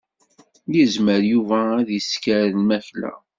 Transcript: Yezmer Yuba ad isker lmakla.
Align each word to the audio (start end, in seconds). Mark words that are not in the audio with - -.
Yezmer 0.73 1.21
Yuba 1.31 1.59
ad 1.79 1.89
isker 1.99 2.43
lmakla. 2.59 3.13